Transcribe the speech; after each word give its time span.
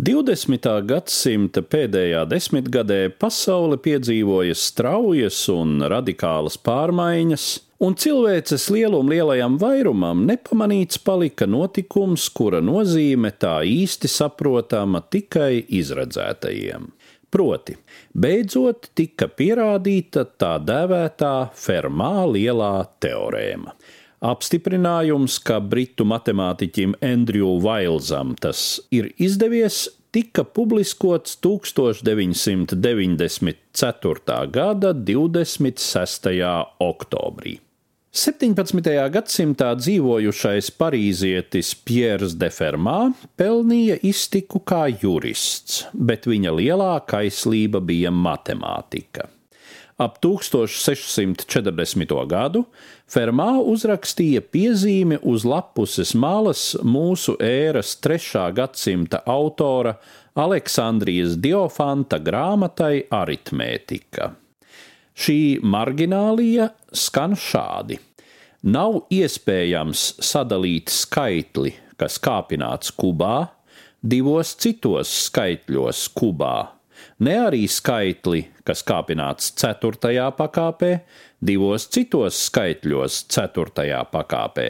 20. 0.00 0.64
gadsimta 0.88 1.60
pēdējā 1.60 2.22
desmitgadē 2.30 3.10
pasaule 3.20 3.76
piedzīvoja 3.84 4.54
straujas 4.56 5.42
un 5.52 5.82
radikālas 5.92 6.56
pārmaiņas, 6.64 7.44
un 7.84 7.98
cilvēces 8.00 8.64
lieluma 8.72 9.12
lielajam 9.12 9.58
vairumam 9.60 10.22
nepamanīts 10.30 11.02
palika 11.04 11.44
notikums, 11.44 12.30
kura 12.32 12.62
nozīme 12.64 13.34
tā 13.44 13.58
īsti 13.68 14.08
saprotama 14.08 15.04
tikai 15.04 15.66
izredzētajiem. 15.82 16.88
Proti, 17.28 17.76
beidzot 18.16 18.94
tika 18.96 19.28
pierādīta 19.28 20.24
tā 20.40 20.56
dēvētā 20.64 21.34
Fermā 21.52 22.24
lielā 22.38 22.76
teorēma. 23.04 23.76
Apstiprinājums, 24.20 25.38
ka 25.40 25.56
britu 25.64 26.04
matemātiķim 26.04 26.92
Andrew 27.00 27.54
Vailzam 27.64 28.34
tas 28.36 28.76
ir 28.92 29.08
izdevies, 29.16 29.88
tika 30.12 30.44
publiskots 30.44 31.38
1994. 31.40 32.76
gada 34.52 34.92
26. 34.92 36.28
oktobrī. 36.84 37.60
17. 38.12 39.08
gadsimtā 39.16 39.72
dzīvojušais 39.80 40.68
parīzietis 40.76 41.72
Piers 41.80 42.36
de 42.36 42.50
Fermā 42.52 43.16
pelnīja 43.40 43.96
iztiku 44.04 44.60
kā 44.60 44.90
jurists, 44.90 45.88
bet 45.94 46.26
viņa 46.28 46.50
lielākā 46.60 47.24
aizslība 47.24 47.80
bija 47.80 48.10
matemātika. 48.12 49.39
Ap 50.00 50.16
1640. 50.24 52.14
gadu 52.24 52.62
Fermā 53.10 53.50
uzrakstīja 53.60 54.40
piezīmi 54.40 55.18
uz 55.28 55.44
lapuses 55.44 56.14
malas 56.16 56.62
mūsu 56.80 57.34
ēras 57.44 57.90
3. 58.00 58.46
gadsimta 58.56 59.20
autora 59.28 59.98
Aleksandrijas 60.40 61.36
Diofanta 61.36 62.16
grāmatai 62.16 63.02
Aritmētika. 63.12 64.30
Šī 65.12 65.60
marginālija 65.60 66.70
skan 66.96 67.36
šādi: 67.36 68.00
Nav 68.72 69.02
iespējams 69.12 70.14
sadalīt 70.24 70.88
skaitli, 70.88 71.76
kas 72.00 72.16
kāpināts 72.16 72.96
kubā, 72.96 73.50
divos 74.00 74.56
citos 74.56 75.12
skaitļos 75.28 76.08
kubā 76.16 76.79
ne 77.26 77.36
arī 77.46 77.64
skaitli, 77.70 78.44
kas 78.64 78.84
kāpināts 78.86 79.52
ceturtajā 79.60 80.28
pakāpē, 80.38 80.92
divos 81.40 81.88
citos 81.92 82.38
skaitļos 82.48 83.24
ceturtajā 83.32 84.04
pakāpē, 84.12 84.68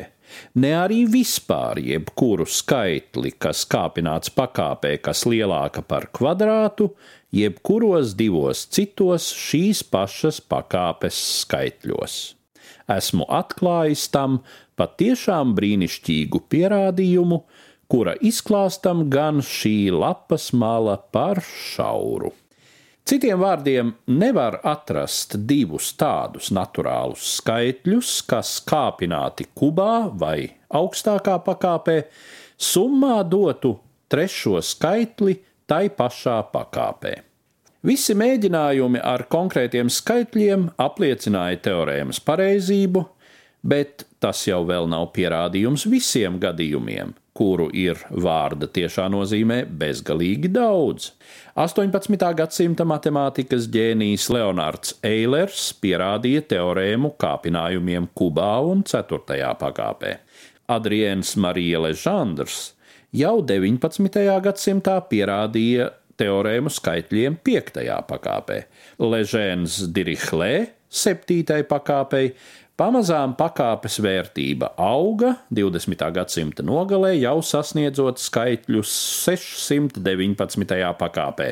ne 0.62 0.72
arī 0.78 1.04
vispār 1.10 1.80
jebkuru 1.82 2.46
skaitli, 2.46 3.34
kas 3.38 3.64
kāpināts 3.70 4.32
pakāpē, 4.34 4.96
kas 5.02 5.24
lielāka 5.26 5.82
par 5.86 6.08
kvadrātu, 6.14 6.90
jebkuros 7.34 8.14
divos 8.18 8.66
citos 8.70 9.30
šīs 9.36 9.82
pašas 9.90 10.40
pakāpes 10.40 11.18
skaitļos. 11.42 12.20
Esmu 12.90 13.26
atklājis 13.30 14.08
tam 14.10 14.40
patiešām 14.80 15.54
brīnišķīgu 15.58 16.42
pierādījumu, 16.50 17.44
kura 17.90 18.14
izklāstam 18.22 19.08
gan 19.10 19.42
šī 19.42 19.90
lapas 19.90 20.50
mala 20.54 20.96
par 20.96 21.42
šauru. 21.42 22.30
Citiem 23.10 23.40
vārdiem, 23.42 23.88
nevar 24.06 24.60
atrast 24.70 25.34
divus 25.48 25.88
tādus 25.98 26.52
naturālus 26.54 27.24
skaitļus, 27.40 28.10
kas 28.30 28.58
kāpināti 28.62 29.48
kubā 29.56 30.12
vai 30.20 30.52
augstākā 30.70 31.40
pakāpē, 31.46 31.96
summā 32.54 33.24
dotu 33.26 33.72
trešo 34.12 34.60
skaitli 34.62 35.40
tai 35.66 35.88
pašā 35.96 36.36
pakāpē. 36.52 37.16
Visi 37.82 38.14
mēģinājumi 38.14 39.00
ar 39.02 39.24
konkrētiem 39.32 39.88
skaitļiem 39.90 40.68
apliecināja 40.84 41.62
teorēmas 41.64 42.20
pareizību, 42.22 43.02
bet 43.66 44.04
tas 44.22 44.44
jau 44.46 44.60
vēl 44.68 44.86
nav 44.92 45.08
pierādījums 45.16 45.88
visiem 45.90 46.38
gadījumiem 46.42 47.16
kuru 47.40 47.70
ir 47.72 47.96
vārda 48.12 48.68
tiešā 48.68 49.06
nozīmē 49.12 49.62
bezgalīgi 49.80 50.50
daudz. 50.52 51.14
18. 51.56 52.18
gadsimta 52.36 52.84
matemātikas 52.88 53.68
ģēnijs 53.72 54.26
Leonards 54.34 54.98
Eilers 55.06 55.70
pierādīja 55.80 56.44
teorēmu 56.52 57.14
kāpinājumiem 57.20 58.10
kubā 58.16 58.52
un 58.68 58.84
4. 58.84 59.38
pakāpē. 59.62 60.18
Adriens 60.70 61.32
Marija 61.40 61.80
Ležandrs 61.86 62.74
jau 63.16 63.40
19. 63.42 64.20
gadsimtā 64.44 64.98
pierādīja 65.10 65.88
teorēmu 66.20 66.68
skaitļiem 66.70 67.40
5. 67.46 67.80
pakāpē, 68.10 68.60
Ležēns 69.00 69.80
Dirihlē 69.96 70.79
7. 70.90 71.62
pakāpei 71.70 72.34
Pamazām 72.80 73.34
pakāpes 73.36 73.98
vērtība 74.00 74.70
auga 74.80 75.34
20. 75.52 76.00
gadsimta 76.16 76.64
nogalē, 76.64 77.10
jau 77.20 77.42
sasniedzot 77.44 78.16
skaitļus 78.22 78.92
619. 79.26 80.78
pakāpē, 81.02 81.48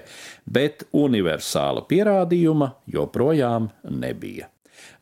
bet 0.49 0.87
universāla 0.97 1.83
pierādījuma 1.91 2.71
joprojām 2.89 3.69
nebija. 3.93 4.49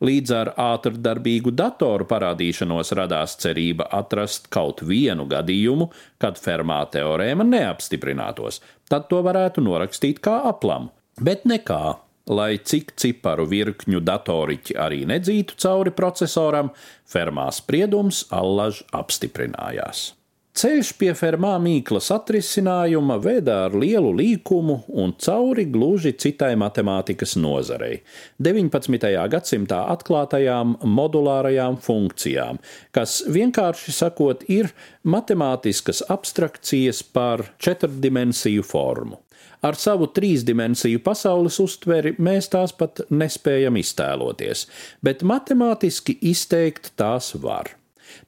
Līdz 0.03 0.33
ar 0.35 0.51
ātrdarbīgu 0.59 1.53
datoru 1.55 2.05
parādīšanos 2.09 2.91
radās 2.99 3.37
cerība 3.39 3.87
atrast 3.95 4.49
kaut 4.51 4.83
vienu 4.83 5.29
gadījumu, 5.31 5.87
kad 6.19 6.41
Fermā 6.41 6.81
teorēma 6.91 7.47
neapstiprinātos, 7.47 8.59
tad 8.91 9.07
to 9.07 9.23
varētu 9.23 9.63
norakstīt 9.63 10.19
kā 10.27 10.41
aplamu, 10.51 10.91
bet 11.23 11.47
nekā 11.47 11.95
lai 12.27 12.57
cik 12.59 12.93
ciparu 12.99 13.47
virkņu 13.49 14.01
datoriķi 14.03 14.77
arī 14.79 15.03
nedzītu 15.09 15.57
cauri 15.61 15.93
procesoram, 15.95 16.73
fermā 17.07 17.47
spriedums 17.55 18.25
allaž 18.35 18.83
apstiprinājās. 18.91 20.16
Ceļš 20.57 20.89
pie 20.97 21.11
fermā 21.13 21.51
mīklas 21.61 22.07
atrisinājuma 22.15 23.19
veda 23.21 23.59
ar 23.67 23.75
lielu 23.77 24.09
līkumu 24.17 24.79
un 25.03 25.11
cauri 25.21 25.67
gluži 25.69 26.15
citai 26.17 26.55
matemātikas 26.57 27.35
nozarei- 27.37 27.99
19. 28.47 29.27
gadsimtā 29.29 29.83
atklātajām 29.93 30.73
modulārajām 30.81 31.77
funkcijām, 31.77 32.57
kas 32.91 33.21
vienkārši 33.29 33.93
sakot 33.99 34.43
ir 34.49 34.73
matemātiskas 35.05 36.01
abstrakcijas 36.09 37.03
par 37.03 37.45
četrdimensiju 37.59 38.65
formu. 38.65 39.21
Ar 39.61 39.75
savu 39.75 40.07
trīsdimensiju 40.07 41.03
pasaules 41.03 41.59
uztveri 41.59 42.17
mēs 42.17 42.49
tās 42.49 42.71
pat 42.75 43.01
nespējam 43.11 43.77
iztēloties, 43.77 44.65
bet 45.03 45.21
matemātiski 45.21 46.17
izteikt 46.21 46.95
tās 46.97 47.35
var. 47.35 47.77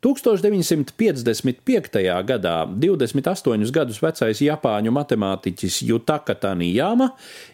1955. 0.04 2.04
gadā 2.28 2.56
28 2.68 3.72
gadus 3.76 4.02
vecais 4.04 4.42
japāņu 4.44 4.92
matemātiķis 4.96 5.82
Jutaka 5.90 6.36
Tanijama 6.36 7.10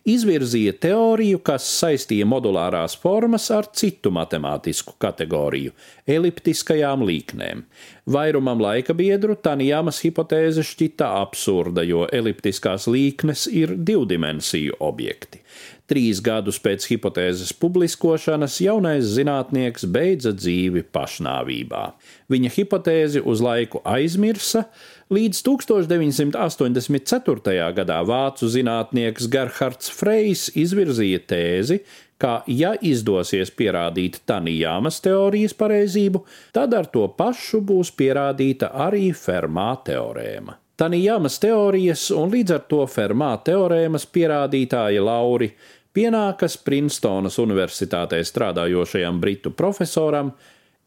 izvirzīja 0.05 0.73
teoriju, 0.85 1.39
kas 1.45 1.63
saistīja 1.81 2.25
modulārās 2.29 2.97
formas 3.01 3.49
ar 3.51 3.65
citu 3.73 4.09
matemātisku 4.15 4.93
kategoriju- 5.01 5.71
eliptiskajām 6.17 7.05
līknēm. 7.05 7.63
Vairumam 8.05 8.61
laika 8.61 8.93
biedru 8.93 9.35
Tanijāmas 9.35 10.01
hipotēze 10.05 10.61
šķita 10.61 11.21
absurda, 11.21 11.81
jo 11.81 12.07
eliptiskās 12.13 12.87
līknes 12.87 13.47
ir 13.51 13.75
divdimensiju 13.77 14.73
objekti. 14.79 15.44
Trīs 15.85 16.17
gadus 16.25 16.57
pēc 16.57 16.81
hipotēzes 16.89 17.51
publiskošanas 17.61 18.55
jaunais 18.63 19.05
zinātnieks 19.05 19.85
beidza 19.85 20.31
dzīvi 20.33 20.81
pašnāvībā. 20.89 21.93
Viņa 22.33 22.49
hipotēzi 22.55 23.21
uz 23.21 23.37
laiku 23.45 23.85
aizmirsa, 23.85 24.65
līdz 25.13 25.45
1984. 25.45 27.69
gadā 27.77 28.01
vācu 28.01 28.49
zinātnieks 28.49 29.29
Gerhards 29.29 29.93
Frejs 29.93 30.49
izvirzīja 30.57 31.21
tēzi, 31.29 31.85
ka, 32.17 32.41
ja 32.49 32.73
izdosies 32.81 33.53
pierādīt 33.53 34.25
Tanijāmas 34.25 34.97
teorijas 35.05 35.53
pareizību, 35.53 36.25
tad 36.55 36.73
ar 36.73 36.89
to 36.89 37.05
pašu 37.13 37.61
būs 37.61 37.93
pierādīta 37.93 38.73
arī 38.87 39.13
Fermā 39.13 39.75
teorēma. 39.85 40.65
Tanijāmas 40.75 41.37
teorijas 41.39 42.09
un 42.11 42.33
līdz 42.33 42.57
ar 42.57 42.63
to 42.67 42.81
Fermā 42.91 43.29
teorēmas 43.47 44.03
pierādītāja 44.11 45.03
Lauri 45.05 45.53
pienākas 45.95 46.57
Princetonas 46.61 47.39
Universitātē 47.41 48.19
strādājošajam 48.27 49.21
britu 49.23 49.51
profesoram 49.55 50.33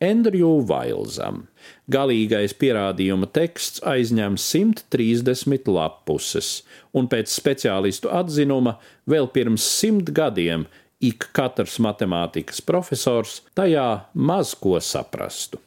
Andrew 0.04 0.60
Vailzam. 0.68 1.46
Galīgais 1.90 2.54
pierādījuma 2.54 3.26
teksts 3.34 3.82
aizņem 3.82 4.36
130 4.38 5.70
lapuses, 5.74 6.50
un 6.94 7.08
pēc 7.10 7.32
speciālistu 7.32 8.12
atzinuma 8.14 8.76
vēl 9.10 9.30
pirms 9.34 9.66
simt 9.80 10.12
gadiem 10.14 10.68
ik 11.02 11.30
katrs 11.34 11.78
matemātikas 11.82 12.62
profesors 12.62 13.40
tajā 13.58 13.88
maz 14.14 14.54
ko 14.58 14.78
saprastu. 14.82 15.58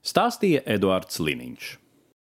Stāstīja 0.00 0.64
Eduards 0.66 1.20
Liniņš. 1.20 1.79